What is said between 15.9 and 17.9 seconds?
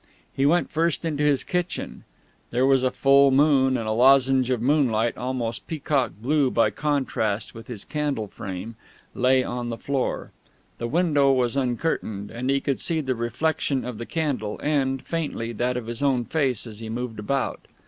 own face, as he moved about.